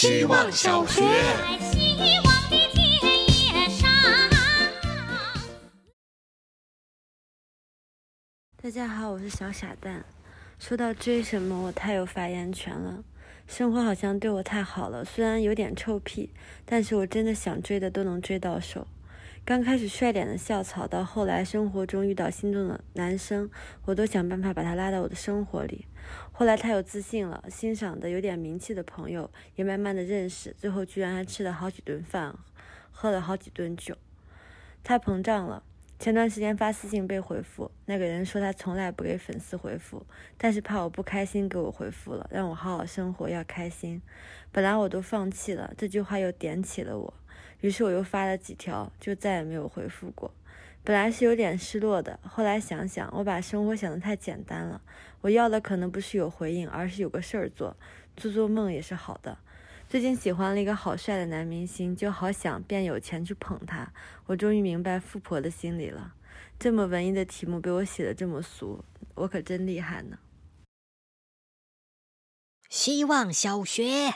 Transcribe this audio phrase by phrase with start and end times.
[0.00, 1.02] 希望小学。
[8.62, 10.02] 大家好，我是小傻蛋。
[10.58, 13.04] 说到追什么，我太有发言权了。
[13.46, 16.30] 生活好像对我太好了，虽然有点臭屁，
[16.64, 18.86] 但是我真的想追的都能追到手。
[19.44, 23.50] 刚开始帅脸的校草，到后来生活中遇到心动的男生，
[23.84, 25.86] 我都想办法把他拉到我的生活里。
[26.30, 32.38] 后来他有自信了，欣赏的有点名气的朋友也慢慢的认识，最后居然还吃了好几顿饭，
[32.92, 33.96] 喝了好几顿酒。
[34.84, 35.64] 太膨胀了。
[35.98, 40.06] 前段时间发私信被回复，那个人说他从来不给粉丝回复，
[40.38, 44.00] 但是怕我不开心给我回复了，让我好好生活要开心。
[44.50, 47.12] 本来我都放弃了，这句话又点起了我，
[47.60, 50.32] 于是我又发了几条，就再也没有回复过。
[50.82, 54.80] 本来是有点失落的，后来想想，我把生活想得太简单了，
[55.20, 57.76] 我要的可能不是有回应，而是有个事儿做，
[58.16, 59.36] 做做梦也是好的。
[59.88, 63.92] 最近喜欢了一个好帅的男明星，就好想变有钱去捧他。
[64.26, 66.14] 我终于明白富婆的心理了。
[66.58, 70.18] 这么文艺的题目被我写的这么俗，我可真厉害呢。
[72.68, 74.14] 希望小学。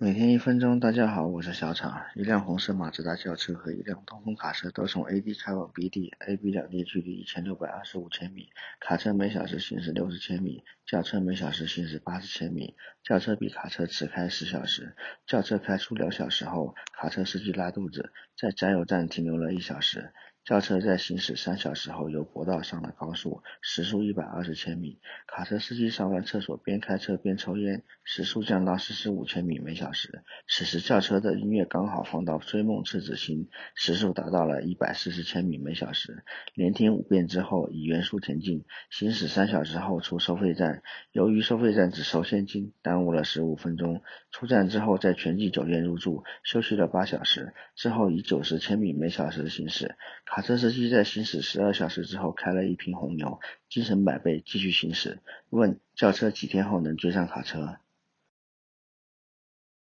[0.00, 2.04] 每天一分钟，大家好，我是小厂。
[2.14, 8.48] 一辆红色马自达轿车和一辆东风卡车都从 A 地开往 B 地，A、B 两地距离一千六百二十五千米。
[8.78, 12.76] 卡车每小时行驶六十千米，轿车每小时行驶八十千米。
[13.02, 14.94] 轿车比卡车迟开十小时。
[15.26, 20.12] 轿车开出两小时后，卡车司机拉肚子，在加油站停留了一小时。
[20.48, 24.98] 轿车在行驶三小时后，由国道上了高速，时速一百二十千米。
[25.26, 30.22] 卡车司机上完厕所边开车边抽烟，时速降到四十五千米每小时。
[30.48, 36.24] 此时轿车的音乐刚好放到《追梦赤子心》，时速达到了一百四十千米每小时。
[36.54, 38.64] 连听五遍之后，以原速前进。
[38.88, 40.82] 行驶三小时后出收费站，
[41.12, 44.00] 由于收费站只收现金，耽误了十五分钟。
[44.30, 49.94] 出站之后在全季酒店入住，休息了八小时，之后以九十千米每小时行驶。
[50.42, 55.20] 车司机在行驶十二小时之后开了一瓶红牛，精神百倍，继续行驶。
[55.50, 57.78] 问轿车几天后能追上卡车？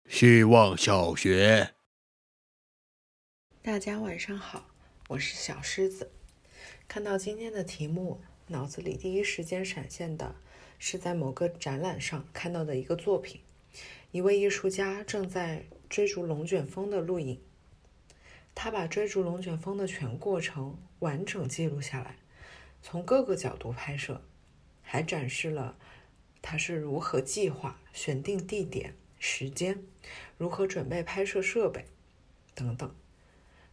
[0.09, 1.75] 希望小学。
[3.62, 4.66] 大家晚上好，
[5.09, 6.10] 我是小狮子。
[6.89, 10.34] 看到今天的题目，脑子里第一时间闪现的
[10.78, 13.41] 是在某个展览上看到的一个作品，
[14.10, 17.41] 一位艺术家正在追逐龙卷风的录影。
[18.55, 22.16] 他把追逐龙卷风的全过程完整记录下来，
[22.83, 24.22] 从各个角度拍摄，
[24.83, 25.77] 还展示了
[26.43, 29.83] 他是如何计划、选定地点、时间，
[30.37, 31.87] 如何准备拍摄设备
[32.55, 32.94] 等等。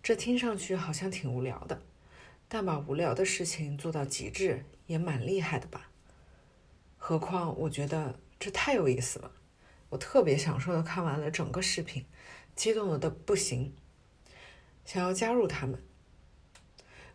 [0.02, 1.82] 这听上去好像挺无聊的，
[2.48, 5.90] 但把无聊的事情做到极致也蛮厉害的吧？
[6.98, 9.32] 何况我觉得这太有意思了，
[9.90, 12.06] 我特别享受的看完了整个视频，
[12.56, 13.74] 激动的都不行。
[14.88, 15.84] 想要加入他们，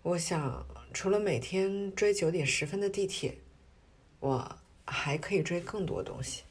[0.02, 3.38] 我想除了每天追九点十分的地铁，
[4.20, 6.42] 我还可以追更多东西。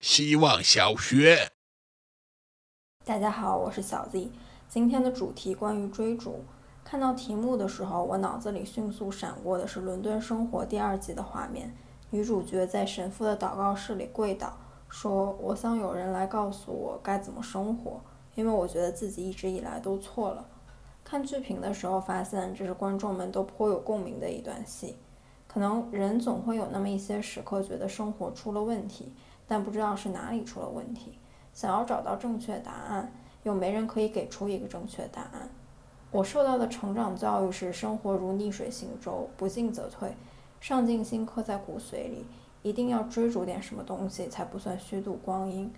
[0.00, 1.52] 希望小学，
[3.04, 4.30] 大家好，我是小 Z。
[4.66, 6.42] 今天的主题关于追逐。
[6.82, 11.76] 看到题目的时候，我脑子里迅速闪过的是《伦敦生活》第二季的画面，
[12.08, 18.02] 女主角在神父的祷告室里跪倒，说：“我想有人来告诉我该怎么生活。”
[18.34, 20.46] 因为我觉得自己一直以来都错了。
[21.04, 24.96] 看剧评的时候发现，这是观众们都颇有共鸣的一段戏。
[25.46, 29.12] 可能人总会有那么一些时刻，觉得生活出了问题，
[29.46, 31.18] 但不知道是哪里出了问题。
[31.52, 33.12] 想要找到正确答案，
[33.44, 35.48] 又没人可以给出一个正确答案。
[36.10, 40.12] 我受到的成长教育是：生活如逆水行舟，不进则退，
[40.60, 42.24] 上进心刻在骨髓里，
[42.62, 45.72] 一定要追逐点什么东西，才不算虚度光阴。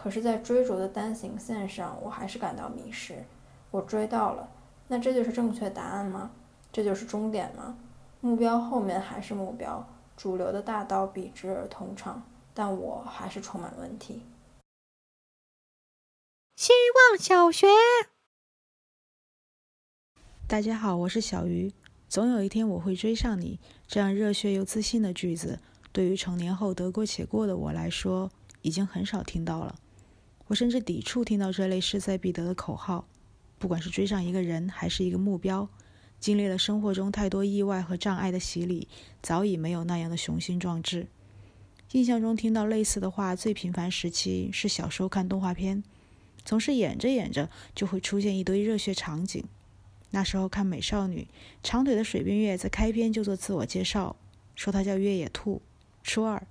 [0.00, 3.24] 可是，在追逐的单行线上，我还是感到迷失。
[3.72, 4.48] 我追到了，
[4.86, 6.30] 那这就是正确答案吗？
[6.72, 7.76] 这就是终点吗？
[8.20, 9.84] 目标后面还是目标，
[10.16, 12.22] 主流的大道笔直而通畅，
[12.54, 14.22] 但我还是充满问题。
[16.54, 16.72] 希
[17.10, 17.66] 望小学，
[20.46, 21.74] 大家好，我是小鱼。
[22.08, 23.58] 总有一天我会追上你，
[23.88, 25.58] 这样热血又自信的句子，
[25.90, 28.30] 对于成年后得过且过的我来说，
[28.62, 29.74] 已经很少听到了。
[30.48, 33.06] 我甚至抵触听到这类势在必得的口号，
[33.58, 35.68] 不管是追上一个人还是一个目标，
[36.18, 38.88] 经历了生活中太多意外和障碍的洗礼，
[39.22, 41.06] 早已没有那样的雄心壮志。
[41.92, 45.82] 印象中听到类似的话最频繁时期是小时候看动画片，
[46.44, 49.44] 总是演着演着就会出现一堆热血场景。
[50.10, 51.28] 那时候看美少女，
[51.62, 54.16] 长腿的水冰月在开篇就做自我介绍，
[54.54, 55.60] 说她叫月野兔。
[56.02, 56.46] 初二，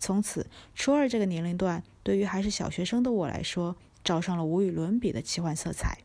[0.00, 5.98] 从此，初二这个年龄段对于还是小学生的我来说，罩上了无与伦比的奇幻色彩。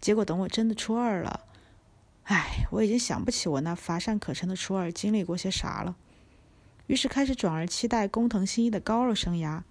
[0.00, 1.44] 结果等我真的初二了，
[2.24, 5.94] 唉，我已经想不起我那乏善可陈的初二经历过些啥了。
[6.88, 9.62] 于是开始转而期待工藤新一的高二生涯。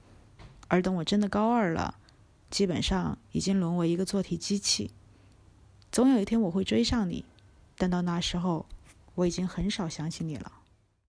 [0.70, 2.00] 而等我真的高二了，
[2.50, 4.90] 基本上已经沦为一个做题机器。
[5.92, 7.26] 总有一天我会追上你，
[7.78, 8.66] 但到那时候，
[9.16, 10.52] 我已经很少想起你了。